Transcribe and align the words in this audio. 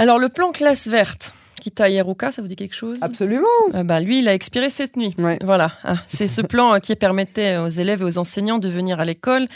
Alors, 0.00 0.18
le 0.18 0.30
plan 0.30 0.50
classe 0.50 0.88
verte. 0.88 1.34
Kita 1.60 1.90
Yeruka, 1.90 2.32
ça 2.32 2.40
vous 2.40 2.48
dit 2.48 2.56
quelque 2.56 2.74
chose? 2.74 2.96
Absolument. 3.02 3.46
Euh, 3.74 3.84
bah, 3.84 4.00
lui, 4.00 4.20
il 4.20 4.28
a 4.28 4.34
expiré 4.34 4.70
cette 4.70 4.96
nuit. 4.96 5.14
Voilà. 5.42 5.72
Ah, 5.84 5.96
c'est 6.06 6.26
ce 6.26 6.40
plan 6.40 6.72
euh, 6.72 6.78
qui 6.78 6.96
permettait 6.96 7.58
aux 7.58 7.68
élèves 7.68 8.00
et 8.00 8.04
aux 8.06 8.16
enseignants 8.16 8.58
de 8.58 8.70
venir 8.70 8.98
à 8.98 9.04
l'école 9.04 9.46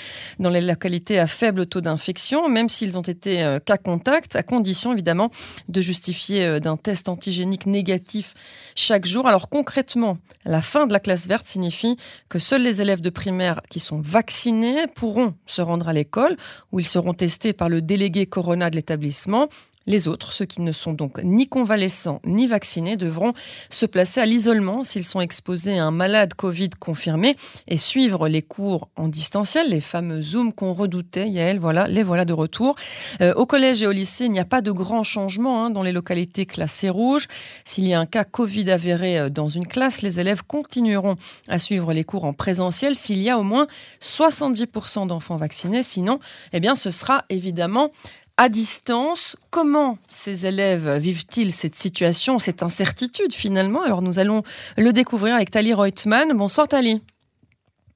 dans 0.41 0.51
les 0.51 0.61
localités 0.61 1.19
à 1.19 1.27
faible 1.27 1.65
taux 1.65 1.81
d'infection, 1.81 2.51
même 2.51 2.69
s'ils 2.69 2.99
ont 2.99 3.03
été 3.03 3.43
euh, 3.43 3.59
cas 3.59 3.79
contact, 3.79 4.37
à 4.37 4.43
condition 4.43 4.93
évidemment 4.93 5.31
de 5.71 5.81
justifier 5.81 6.61
d'un 6.61 6.77
test 6.77 7.09
antigénique 7.09 7.65
négatif 7.65 8.35
chaque 8.75 9.07
jour. 9.07 9.27
Alors 9.27 9.49
concrètement, 9.49 10.19
la 10.45 10.61
fin 10.61 10.87
de 10.87 10.93
la 10.93 11.01
classe 11.01 11.27
verte 11.27 11.47
signifie 11.47 11.97
que 12.29 12.39
seuls 12.39 12.61
les 12.61 12.83
élèves 12.83 13.01
de 13.01 13.09
primaire 13.09 13.63
qui 13.71 13.81
sont 13.81 14.03
vaccinés 14.03 14.89
pourront 14.95 15.33
se 15.47 15.63
rendre 15.63 15.89
à 15.89 15.95
l'école 15.95 16.37
où 16.71 16.81
ils 16.81 16.87
seront 16.87 17.15
testés 17.15 17.55
par 17.55 17.71
le 17.71 17.81
délégué 17.81 18.27
Corona 18.27 18.69
de 18.69 18.77
l'établissement 18.77 19.49
les 19.87 20.09
autres, 20.09 20.33
ceux 20.33 20.45
qui 20.45 20.61
ne 20.61 20.73
sont 20.73 20.93
donc 20.93 21.23
ni 21.23 21.49
convalescents 21.49 22.21
ni 22.25 22.47
vaccinés, 22.47 22.97
devront 22.97 23.33
se 23.71 23.87
placer 23.87 24.21
à 24.21 24.27
l'isolement 24.27 24.83
s'ils 24.85 25.05
sont 25.05 25.21
exposés 25.21 25.79
à 25.79 25.85
un 25.85 25.91
malade 25.91 26.35
Covid 26.35 26.71
confirmé 26.79 27.37
et 27.69 27.77
suivre 27.77 28.29
les 28.29 28.43
cours 28.43 28.89
en 28.97 29.09
distanciel, 29.09 29.71
les 29.71 29.81
fameux 29.81 30.23
Zoom 30.23 30.53
qu'on 30.53 30.73
redoutait. 30.73 31.29
Yael, 31.29 31.59
voilà, 31.59 31.87
les 31.87 32.03
voilà 32.03 32.25
de 32.25 32.33
retour. 32.33 32.77
Euh, 33.21 33.35
au 33.35 33.47
collège 33.47 33.83
et 33.83 33.87
au 33.87 33.93
lycée, 33.93 34.25
il 34.25 34.33
n'y 34.33 34.41
a 34.41 34.45
pas 34.45 34.61
de 34.61 34.73
grands 34.73 35.03
changements 35.03 35.65
hein, 35.65 35.71
dans 35.71 35.83
les 35.83 35.93
localités 35.93 36.47
classées 36.47 36.91
rouges. 36.91 37.29
S'il 37.65 37.87
y 37.87 37.95
a 37.95 38.01
un 38.01 38.07
cas 38.07 38.25
Covid 38.25 38.71
avéré 38.71 39.19
euh, 39.19 39.29
dans 39.29 39.49
une 39.49 39.67
classe, 39.67 40.03
les 40.03 40.21
élèves 40.21 40.43
continueront 40.45 41.17
à 41.49 41.59
suivre 41.59 41.93
les 41.93 42.05
cours 42.05 42.25
en 42.25 42.33
présentiel 42.33 42.97
s'il 42.97 43.21
y 43.21 43.31
a 43.31 43.39
au 43.39 43.43
moins 43.43 43.67
70% 44.01 45.07
d'enfants 45.07 45.37
vaccinés. 45.37 45.83
Sinon, 45.83 46.19
eh 46.53 46.61
bien, 46.61 46.77
ce 46.77 46.91
sera 46.91 47.25
évidemment 47.29 47.91
à 48.37 48.49
distance. 48.49 49.37
Comment 49.51 49.99
ces 50.09 50.47
élèves 50.47 50.97
vivent-ils 50.97 51.53
cette 51.53 51.75
situation, 51.75 52.39
cette 52.39 52.63
incertitude 52.63 53.33
finalement? 53.33 53.83
Alors 53.83 54.03
nous 54.03 54.19
allons 54.19 54.43
le 54.77 54.93
découvrir 54.93 55.35
avec 55.35 55.51
Tali 55.51 55.73
Reutemann. 55.73 56.37
Bonsoir 56.37 56.69
Tali. 56.69 57.01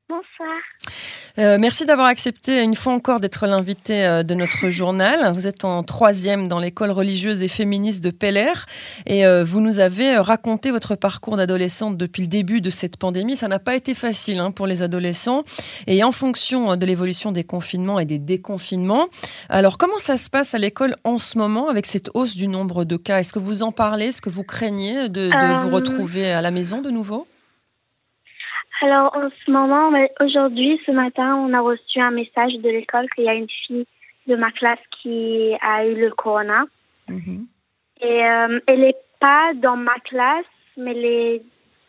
Bonsoir. 0.08 0.58
Euh, 1.38 1.56
merci 1.60 1.86
d'avoir 1.86 2.08
accepté 2.08 2.60
une 2.62 2.74
fois 2.74 2.92
encore 2.92 3.20
d'être 3.20 3.46
l'invité 3.46 4.04
euh, 4.04 4.22
de 4.24 4.34
notre 4.34 4.70
journal. 4.70 5.32
Vous 5.32 5.46
êtes 5.46 5.64
en 5.64 5.84
troisième 5.84 6.48
dans 6.48 6.58
l'école 6.58 6.90
religieuse 6.90 7.44
et 7.44 7.48
féministe 7.48 8.02
de 8.02 8.10
Peller 8.10 8.52
et 9.06 9.24
euh, 9.24 9.44
vous 9.44 9.60
nous 9.60 9.78
avez 9.78 10.16
raconté 10.16 10.72
votre 10.72 10.96
parcours 10.96 11.36
d'adolescente 11.36 11.96
depuis 11.96 12.22
le 12.22 12.28
début 12.28 12.60
de 12.60 12.70
cette 12.70 12.96
pandémie. 12.96 13.36
Ça 13.36 13.46
n'a 13.46 13.60
pas 13.60 13.76
été 13.76 13.94
facile 13.94 14.40
hein, 14.40 14.50
pour 14.50 14.66
les 14.66 14.82
adolescents 14.82 15.44
et 15.86 16.02
en 16.02 16.10
fonction 16.10 16.74
de 16.74 16.86
l'évolution 16.86 17.30
des 17.30 17.44
confinements 17.44 18.00
et 18.00 18.04
des 18.04 18.18
déconfinements. 18.18 19.06
Alors 19.48 19.78
comment 19.78 19.98
ça 19.98 20.16
se 20.16 20.30
passe 20.30 20.54
à 20.54 20.58
l'école 20.58 20.96
en 21.04 21.18
ce 21.18 21.38
moment 21.38 21.68
avec 21.68 21.86
cette 21.86 22.10
hausse 22.14 22.34
du 22.34 22.48
nombre 22.48 22.84
de 22.84 22.96
cas? 22.96 23.20
Est-ce 23.20 23.32
que 23.32 23.38
vous 23.38 23.62
en 23.62 23.70
parlez? 23.70 24.06
Est-ce 24.06 24.22
que 24.22 24.30
vous 24.30 24.42
craignez 24.42 25.08
de 25.08 25.30
vous 25.62 25.70
retrouver 25.70 26.32
à 26.32 26.42
la 26.42 26.50
maison 26.50 26.82
de 26.82 26.90
nouveau? 26.90 27.28
Alors, 28.80 29.14
en 29.16 29.28
ce 29.44 29.50
moment, 29.50 29.90
aujourd'hui, 30.20 30.80
ce 30.86 30.92
matin, 30.92 31.34
on 31.36 31.52
a 31.52 31.60
reçu 31.60 32.00
un 32.00 32.10
message 32.10 32.54
de 32.54 32.68
l'école 32.68 33.08
qu'il 33.10 33.24
y 33.24 33.28
a 33.28 33.34
une 33.34 33.48
fille 33.48 33.86
de 34.26 34.36
ma 34.36 34.52
classe 34.52 34.78
qui 35.00 35.54
a 35.60 35.84
eu 35.84 35.94
le 35.94 36.10
corona. 36.10 36.64
Mhm. 37.08 37.46
Et 38.00 38.24
euh, 38.24 38.60
elle 38.66 38.80
n'est 38.80 38.96
pas 39.18 39.52
dans 39.54 39.76
ma 39.76 39.98
classe, 40.04 40.44
mais 40.76 40.92
elle 40.92 41.04
est 41.04 41.42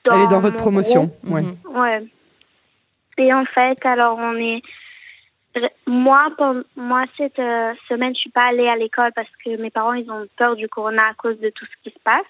dans. 0.06 0.16
Elle 0.16 0.22
est 0.23 0.28
dans 0.28 0.40
votre 0.40 0.58
promotion, 0.58 1.12
oui. 1.26 1.42
Ouais. 1.66 2.04
Et 3.20 3.34
en 3.34 3.46
fait, 3.46 3.86
alors, 3.86 4.18
on 4.18 4.36
est. 4.36 4.62
Moi, 5.86 6.28
pour... 6.38 6.56
moi 6.76 7.03
cette 7.18 7.40
euh, 7.40 7.74
semaine, 7.88 8.16
je 8.16 8.22
suis 8.22 8.30
pas 8.31 8.48
allée 8.48 8.68
à 8.68 8.78
l'école 8.78 9.12
parce 9.14 9.30
que 9.44 9.62
mes 9.62 9.70
parents, 9.70 9.94
ils 9.94 10.09
ont 10.09 10.28
peur 10.38 10.56
du 10.56 10.68
corona 10.70 11.09
à 11.09 11.14
cause 11.16 11.40
de 11.40 11.50
tout 11.50 11.66
ce 11.66 11.84
qui 11.84 11.94
se 11.94 12.02
passe. 12.03 12.26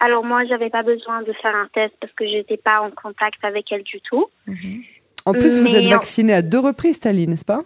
Alors 0.00 0.24
moi, 0.24 0.44
j'avais 0.46 0.70
pas 0.70 0.82
besoin 0.82 1.22
de 1.22 1.32
faire 1.34 1.54
un 1.54 1.68
test 1.74 1.94
parce 2.00 2.12
que 2.12 2.26
j'étais 2.26 2.56
pas 2.56 2.80
en 2.80 2.90
contact 2.90 3.44
avec 3.44 3.70
elle 3.72 3.82
du 3.82 4.00
tout. 4.00 4.26
Mhm. 4.46 4.82
En 5.26 5.32
plus, 5.32 5.58
vous 5.58 5.74
êtes 5.74 5.88
vaccinée 5.88 6.32
à 6.32 6.42
deux 6.42 6.60
reprises, 6.60 7.00
Tali, 7.00 7.26
n'est-ce 7.26 7.44
pas? 7.44 7.62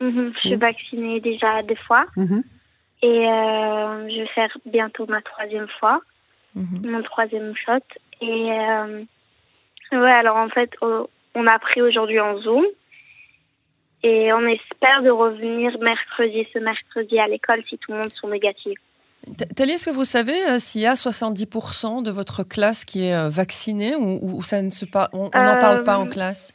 Mhm, 0.00 0.32
Je 0.34 0.40
suis 0.40 0.52
mhm. 0.52 0.60
vaccinée 0.60 1.20
déjà 1.20 1.62
deux 1.62 1.74
fois. 1.86 2.06
Et 3.02 3.06
euh, 3.06 4.08
je 4.08 4.20
vais 4.20 4.28
faire 4.34 4.56
bientôt 4.66 5.06
ma 5.06 5.22
troisième 5.22 5.68
fois, 5.80 6.00
mon 6.54 7.02
troisième 7.02 7.54
shot. 7.56 7.78
Et 8.20 8.52
euh, 8.52 9.04
ouais, 9.92 10.10
alors 10.10 10.36
en 10.36 10.48
fait, 10.48 10.70
on 10.82 11.46
a 11.46 11.58
pris 11.58 11.80
aujourd'hui 11.82 12.20
en 12.20 12.38
Zoom. 12.40 12.64
Et 14.04 14.32
on 14.32 14.46
espère 14.46 15.02
de 15.02 15.10
revenir 15.10 15.76
mercredi, 15.80 16.46
ce 16.52 16.60
mercredi 16.60 17.18
à 17.18 17.26
l'école 17.26 17.64
si 17.68 17.78
tout 17.78 17.90
le 17.90 17.98
monde 17.98 18.10
sont 18.10 18.28
négatifs. 18.28 18.78
Thalie, 19.56 19.72
est-ce 19.72 19.86
que 19.86 19.94
vous 19.94 20.04
savez 20.04 20.36
euh, 20.48 20.58
s'il 20.58 20.80
y 20.80 20.86
a 20.86 20.94
70% 20.94 22.02
de 22.02 22.10
votre 22.10 22.44
classe 22.44 22.84
qui 22.84 23.04
est 23.04 23.14
euh, 23.14 23.28
vaccinée 23.28 23.94
ou, 23.96 24.42
ça 24.42 24.62
ne 24.62 24.70
se 24.70 24.86
on 25.12 25.24
n'en 25.24 25.58
parle 25.58 25.82
pas 25.82 25.98
en 25.98 26.06
euh, 26.06 26.10
classe? 26.10 26.52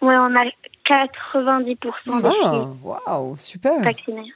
Oui, 0.00 0.14
on 0.14 0.34
a 0.34 0.44
90% 0.88 1.76
ah, 2.24 2.68
waouh, 2.82 3.36
super. 3.36 3.82
vaccinés. 3.82 4.32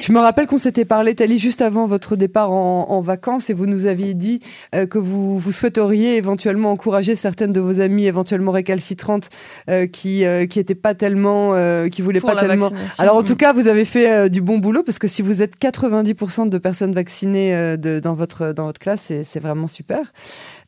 Je 0.00 0.12
me 0.12 0.18
rappelle 0.18 0.46
qu'on 0.46 0.58
s'était 0.58 0.84
parlé, 0.84 1.14
Thalie, 1.14 1.38
juste 1.38 1.62
avant 1.62 1.86
votre 1.86 2.16
départ 2.16 2.50
en, 2.52 3.00
vacances 3.00 3.48
et 3.48 3.54
vous 3.54 3.66
nous 3.66 3.86
aviez 3.86 4.12
dit 4.12 4.40
euh, 4.74 4.86
que 4.86 4.98
vous, 4.98 5.38
vous 5.38 5.52
souhaiteriez 5.52 6.16
éventuellement 6.16 6.70
encourager 6.70 7.16
certaines 7.16 7.52
de 7.52 7.60
vos 7.60 7.80
amies 7.80 8.06
éventuellement 8.06 8.52
récalcitrantes 8.52 9.30
euh, 9.70 9.86
qui 9.86 10.26
euh, 10.26 10.46
qui 10.46 10.58
étaient 10.58 10.74
pas 10.74 10.94
tellement 10.94 11.54
qui 11.90 12.02
voulaient 12.02 12.20
pas 12.20 12.36
tellement. 12.36 12.70
Alors 12.98 13.16
en 13.16 13.22
tout 13.22 13.36
cas, 13.36 13.52
vous 13.52 13.68
avez 13.68 13.84
fait 13.84 14.28
du 14.28 14.42
bon 14.42 14.58
boulot 14.58 14.82
parce 14.82 14.98
que 14.98 15.08
si 15.08 15.22
vous 15.22 15.40
êtes 15.42 15.58
90% 15.58 16.48
de 16.48 16.58
personnes 16.58 16.92
vaccinées 16.92 17.76
de, 17.78 18.00
dans 18.00 18.14
votre 18.14 18.52
dans 18.52 18.66
votre 18.66 18.80
classe, 18.80 19.12
c'est 19.22 19.40
vraiment 19.40 19.68
super. 19.68 20.12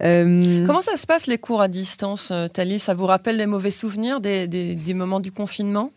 Comment 0.00 0.82
ça 0.82 0.96
se 0.96 1.06
passe 1.06 1.26
les 1.26 1.38
cours 1.38 1.60
à 1.60 1.68
distance, 1.68 2.32
Thalie? 2.54 2.78
Ça 2.78 2.94
vous 2.94 3.06
rappelle 3.06 3.36
des 3.36 3.46
mauvais 3.46 3.70
souvenirs 3.70 4.20
des, 4.20 4.48
des, 4.48 4.74
des 4.74 4.94
moments 4.94 5.20
du 5.20 5.32
confinement? 5.32 5.92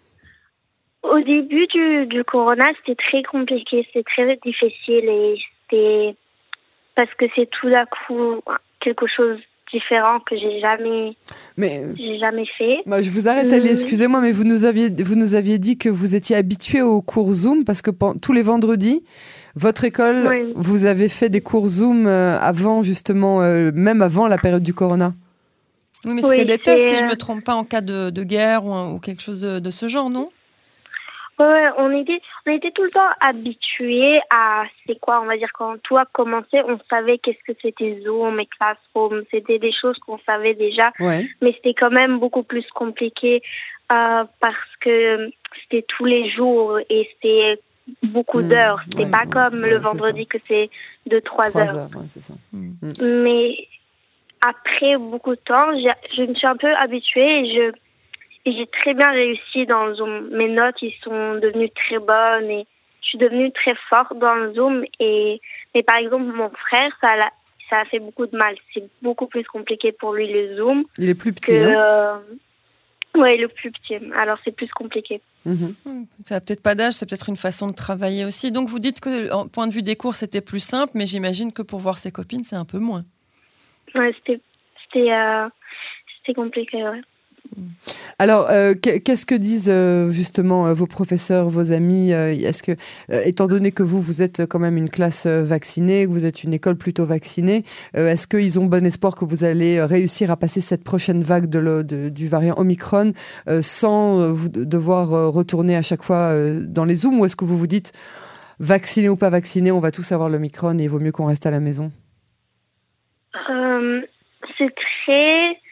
Au 1.11 1.19
début 1.21 1.67
du, 1.67 2.05
du 2.07 2.23
corona, 2.23 2.65
c'était 2.79 3.01
très 3.03 3.23
compliqué, 3.23 3.85
c'était 3.87 4.03
très 4.03 4.37
difficile 4.43 5.09
et 5.09 5.35
c'était 5.69 6.15
parce 6.95 7.13
que 7.15 7.25
c'est 7.35 7.49
tout 7.49 7.69
d'un 7.69 7.85
coup 7.85 8.41
quelque 8.79 9.05
chose 9.07 9.39
différent 9.73 10.19
que 10.19 10.37
j'ai 10.37 10.59
jamais 10.59 11.15
mais 11.57 11.83
j'ai 11.97 12.19
jamais 12.19 12.45
fait. 12.57 12.77
Bah, 12.85 13.01
je 13.01 13.09
vous 13.09 13.27
arrête, 13.27 13.51
Ali, 13.51 13.67
mm. 13.67 13.71
excusez-moi, 13.71 14.21
mais 14.21 14.31
vous 14.31 14.43
nous 14.43 14.65
aviez 14.65 14.89
vous 14.89 15.15
nous 15.15 15.35
aviez 15.35 15.57
dit 15.57 15.77
que 15.77 15.89
vous 15.89 16.15
étiez 16.15 16.35
habitué 16.35 16.81
aux 16.81 17.01
cours 17.01 17.33
Zoom 17.33 17.65
parce 17.65 17.81
que 17.81 17.91
tous 18.21 18.33
les 18.33 18.43
vendredis, 18.43 19.03
votre 19.55 19.83
école, 19.83 20.53
vous 20.55 20.85
avez 20.85 21.09
fait 21.09 21.29
des 21.29 21.41
cours 21.41 21.67
Zoom 21.67 22.07
euh, 22.07 22.37
avant 22.39 22.81
justement, 22.83 23.41
euh, 23.41 23.71
même 23.73 24.01
avant 24.01 24.27
la 24.27 24.37
période 24.37 24.63
du 24.63 24.73
corona. 24.73 25.13
Oui, 26.05 26.13
mais 26.13 26.21
c'était 26.21 26.45
des 26.45 26.59
tests, 26.59 26.87
si 26.87 26.97
je 26.97 27.05
me 27.05 27.15
trompe 27.15 27.43
pas, 27.43 27.55
en 27.55 27.63
cas 27.63 27.81
de, 27.81 28.11
de 28.11 28.23
guerre 28.23 28.65
ou, 28.65 28.75
ou, 28.93 28.99
quelque 28.99 29.23
chose 29.23 29.41
de 29.41 29.69
ce 29.71 29.87
genre, 29.87 30.11
non? 30.11 30.29
Ouais, 31.37 31.67
on 31.77 31.91
était, 31.91 32.21
on 32.45 32.51
était 32.51 32.71
tout 32.71 32.83
le 32.83 32.91
temps 32.91 33.09
habitués 33.19 34.21
à, 34.33 34.63
c'est 34.87 34.97
quoi, 34.99 35.19
on 35.21 35.25
va 35.25 35.35
dire, 35.35 35.51
quand 35.53 35.77
tout 35.83 35.97
a 35.97 36.05
commencé, 36.05 36.61
on 36.65 36.79
savait 36.89 37.17
qu'est-ce 37.17 37.43
que 37.51 37.57
c'était 37.61 37.99
Zoom 38.03 38.39
et 38.39 38.45
Classroom. 38.45 39.23
C'était 39.31 39.59
des 39.59 39.73
choses 39.73 39.97
qu'on 39.99 40.19
savait 40.19 40.53
déjà. 40.53 40.91
Mais 40.99 41.51
c'était 41.55 41.73
quand 41.73 41.91
même 41.91 42.19
beaucoup 42.19 42.43
plus 42.43 42.65
compliqué 42.73 43.41
euh, 43.91 44.23
parce 44.39 44.75
que 44.79 45.29
c'était 45.61 45.85
tous 45.87 46.05
les 46.05 46.29
jours 46.31 46.79
et 46.89 47.09
c'était 47.13 47.59
beaucoup 48.01 48.39
mmh. 48.39 48.49
d'heures. 48.49 48.81
C'était 48.89 49.11
pas 49.11 49.25
comme 49.25 49.61
le 49.61 49.77
vendredi 49.77 50.25
que 50.27 50.37
c'est 50.47 50.69
de 51.05 51.19
trois 51.19 51.55
heures. 51.57 51.75
heures 51.75 51.89
ça. 52.07 52.33
Mmh. 52.53 52.71
Mais 53.23 53.67
après 54.41 54.97
beaucoup 54.97 55.35
de 55.35 55.41
temps, 55.41 55.71
je 56.15 56.21
me 56.23 56.33
suis 56.33 56.47
un 56.47 56.55
peu 56.55 56.73
habituée 56.75 57.39
et 57.41 57.55
je 57.55 57.84
j'ai 58.51 58.67
très 58.67 58.93
bien 58.93 59.11
réussi 59.11 59.65
dans 59.65 59.85
le 59.85 59.95
Zoom. 59.95 60.29
Mes 60.31 60.49
notes, 60.49 60.81
ils 60.81 60.93
sont 61.03 61.35
devenues 61.35 61.71
très 61.71 61.99
bonnes 61.99 62.49
et 62.49 62.67
je 63.01 63.07
suis 63.07 63.17
devenue 63.17 63.51
très 63.51 63.75
forte 63.89 64.17
dans 64.17 64.35
le 64.35 64.53
Zoom. 64.53 64.83
Et, 64.99 65.41
mais 65.73 65.83
par 65.83 65.97
exemple, 65.97 66.25
mon 66.25 66.49
frère, 66.49 66.91
ça 67.01 67.13
a, 67.13 67.29
ça 67.69 67.79
a 67.79 67.85
fait 67.85 67.99
beaucoup 67.99 68.27
de 68.27 68.37
mal. 68.37 68.55
C'est 68.73 68.87
beaucoup 69.01 69.27
plus 69.27 69.43
compliqué 69.45 69.91
pour 69.91 70.13
lui 70.13 70.31
le 70.31 70.57
Zoom. 70.57 70.85
Il 70.97 71.09
est 71.09 71.15
plus 71.15 71.33
petit, 71.33 71.51
que, 71.51 71.75
hein 71.75 72.19
euh, 73.15 73.21
Oui, 73.21 73.37
le 73.37 73.47
plus 73.47 73.71
petit. 73.71 73.95
Alors, 74.15 74.37
c'est 74.43 74.55
plus 74.55 74.69
compliqué. 74.69 75.21
Mhm. 75.45 76.05
Ça 76.23 76.35
n'a 76.35 76.41
peut-être 76.41 76.63
pas 76.63 76.75
d'âge, 76.75 76.93
c'est 76.93 77.07
peut-être 77.07 77.29
une 77.29 77.37
façon 77.37 77.67
de 77.67 77.75
travailler 77.75 78.25
aussi. 78.25 78.51
Donc, 78.51 78.67
vous 78.67 78.79
dites 78.79 78.99
que, 78.99 79.31
en 79.31 79.47
point 79.47 79.67
de 79.67 79.73
vue 79.73 79.83
des 79.83 79.95
cours, 79.95 80.15
c'était 80.15 80.41
plus 80.41 80.59
simple, 80.59 80.93
mais 80.95 81.05
j'imagine 81.05 81.51
que 81.51 81.61
pour 81.61 81.79
voir 81.79 81.97
ses 81.97 82.11
copines, 82.11 82.43
c'est 82.43 82.55
un 82.55 82.65
peu 82.65 82.79
moins. 82.79 83.05
Oui, 83.93 84.13
c'était 84.17 85.11
euh, 85.11 85.47
compliqué, 86.35 86.83
ouais. 86.83 87.01
Alors, 88.17 88.47
euh, 88.49 88.73
qu'est-ce 88.75 89.25
que 89.25 89.35
disent 89.35 89.69
euh, 89.69 90.09
justement 90.09 90.67
euh, 90.67 90.73
vos 90.73 90.87
professeurs, 90.87 91.49
vos 91.49 91.73
amis 91.73 92.11
Est-ce 92.11 92.63
que, 92.63 92.71
étant 93.09 93.47
donné 93.47 93.71
que 93.71 93.83
vous, 93.83 93.99
vous 93.99 94.21
êtes 94.21 94.45
quand 94.45 94.59
même 94.59 94.77
une 94.77 94.89
classe 94.89 95.27
vaccinée, 95.27 96.05
que 96.05 96.11
vous 96.11 96.25
êtes 96.25 96.43
une 96.43 96.53
école 96.53 96.77
plutôt 96.77 97.05
vaccinée, 97.05 97.63
est-ce 97.93 98.27
qu'ils 98.27 98.59
ont 98.59 98.65
bon 98.65 98.85
espoir 98.85 99.15
que 99.15 99.25
vous 99.25 99.43
allez 99.43 99.81
réussir 99.83 100.31
à 100.31 100.37
passer 100.37 100.61
cette 100.61 100.83
prochaine 100.83 101.21
vague 101.21 101.47
de, 101.47 102.09
du 102.09 102.29
variant 102.29 102.55
Omicron 102.57 103.13
sans 103.61 104.33
devoir 104.33 105.31
retourner 105.33 105.75
à 105.75 105.81
chaque 105.81 106.03
fois 106.03 106.33
dans 106.67 106.85
les 106.85 106.95
Zooms 106.95 107.19
Ou 107.19 107.25
est-ce 107.25 107.35
que 107.35 107.45
vous 107.45 107.57
vous 107.57 107.67
dites 107.67 107.91
vacciné 108.59 109.09
ou 109.09 109.15
pas 109.15 109.29
vacciné, 109.29 109.71
on 109.71 109.79
va 109.79 109.91
tous 109.91 110.11
avoir 110.11 110.29
le 110.29 110.39
micron 110.39 110.77
et 110.79 110.83
il 110.83 110.89
vaut 110.89 110.99
mieux 110.99 111.11
qu'on 111.11 111.25
reste 111.25 111.45
à 111.45 111.51
la 111.51 111.59
maison? 111.59 111.91
C'est 114.57 114.73
très 114.73 115.64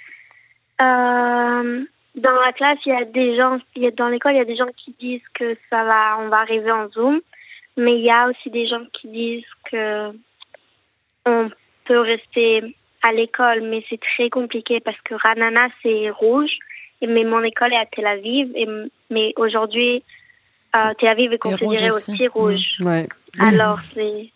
la 2.45 2.53
classe, 2.53 2.79
il 2.85 2.93
y 2.93 2.95
a 2.95 3.05
des 3.05 3.35
gens, 3.37 3.57
dans 3.97 4.07
l'école, 4.07 4.33
il 4.33 4.37
y 4.37 4.41
a 4.41 4.45
des 4.45 4.55
gens 4.55 4.69
qui 4.77 4.95
disent 4.99 5.27
que 5.33 5.55
ça 5.69 5.83
va, 5.83 6.17
on 6.19 6.29
va 6.29 6.37
arriver 6.37 6.71
en 6.71 6.89
Zoom, 6.89 7.21
mais 7.77 7.97
il 7.97 8.03
y 8.03 8.11
a 8.11 8.27
aussi 8.29 8.49
des 8.49 8.67
gens 8.67 8.83
qui 8.93 9.07
disent 9.07 9.53
que 9.71 10.11
on 11.25 11.49
peut 11.85 11.99
rester 11.99 12.75
à 13.01 13.11
l'école, 13.11 13.61
mais 13.61 13.83
c'est 13.89 13.99
très 13.99 14.29
compliqué 14.29 14.79
parce 14.79 14.99
que 15.01 15.15
Ranana 15.15 15.67
c'est 15.81 16.09
rouge, 16.09 16.51
mais 17.01 17.23
mon 17.23 17.43
école 17.43 17.73
est 17.73 17.77
à 17.77 17.85
Tel 17.85 18.07
Aviv, 18.07 18.51
et, 18.55 18.67
mais 19.09 19.33
aujourd'hui 19.37 20.03
euh, 20.75 20.93
Tel 20.99 21.09
Aviv 21.09 21.33
est 21.33 21.37
considéré 21.37 21.91
aussi. 21.91 22.27
rouge. 22.27 22.77
Ouais. 22.79 23.07
Alors 23.39 23.79
c'est 23.93 24.31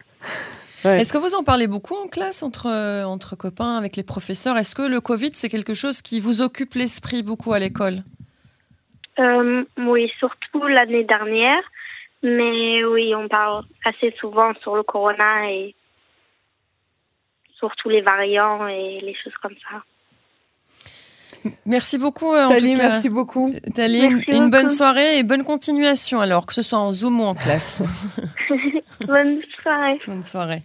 est-ce 0.83 1.11
que 1.11 1.17
vous 1.17 1.35
en 1.35 1.43
parlez 1.43 1.67
beaucoup 1.67 1.95
en 1.95 2.07
classe 2.07 2.43
entre, 2.43 2.67
euh, 2.67 3.03
entre 3.03 3.35
copains, 3.35 3.77
avec 3.77 3.95
les 3.95 4.03
professeurs? 4.03 4.57
Est-ce 4.57 4.75
que 4.75 4.83
le 4.83 5.01
Covid, 5.01 5.31
c'est 5.33 5.49
quelque 5.49 5.73
chose 5.73 6.01
qui 6.01 6.19
vous 6.19 6.41
occupe 6.41 6.75
l'esprit 6.75 7.23
beaucoup 7.23 7.53
à 7.53 7.59
l'école? 7.59 8.03
Euh, 9.19 9.63
Oui, 9.77 10.11
surtout 10.19 10.67
l'année 10.67 11.03
dernière. 11.03 11.63
Mais 12.23 12.83
oui, 12.83 13.13
on 13.15 13.27
parle 13.27 13.63
assez 13.85 14.13
souvent 14.19 14.53
sur 14.61 14.75
le 14.75 14.83
corona 14.83 15.51
et 15.51 15.75
sur 17.59 17.75
tous 17.75 17.89
les 17.89 18.01
variants 18.01 18.67
et 18.67 18.99
les 19.01 19.15
choses 19.23 19.35
comme 19.41 19.55
ça. 19.69 19.83
Merci 21.65 21.97
beaucoup. 21.97 22.33
Euh, 22.33 22.47
Tali, 22.47 22.75
merci 22.75 23.09
beaucoup. 23.09 23.53
Tali, 23.73 24.07
une 24.27 24.49
bonne 24.49 24.69
soirée 24.69 25.19
et 25.19 25.23
bonne 25.23 25.43
continuation 25.43 26.19
alors, 26.19 26.45
que 26.45 26.53
ce 26.53 26.61
soit 26.61 26.79
en 26.79 26.91
Zoom 26.91 27.21
ou 27.21 27.25
en 27.25 27.35
classe. 27.35 27.83
bonne 29.07 29.41
soirée. 29.67 29.99
Bonne 30.07 30.23
soirée. 30.23 30.63